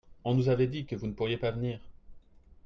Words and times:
on 0.23 0.33
nous 0.33 0.49
avait 0.49 0.65
dit 0.65 0.87
que 0.87 0.95
vous 0.95 1.05
ne 1.05 1.11
pourriez 1.13 1.37
pas 1.37 1.51
venir. 1.51 1.79